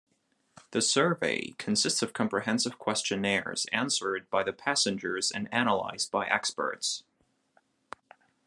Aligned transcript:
The 0.71 0.81
survey 0.81 1.51
consists 1.59 2.01
of 2.01 2.11
comprehensive 2.11 2.79
questionnaires 2.79 3.67
answered 3.71 4.27
by 4.31 4.41
the 4.41 4.51
passengers 4.51 5.29
and 5.29 5.47
analyzed 5.53 6.09
by 6.09 6.25
experts. 6.25 7.03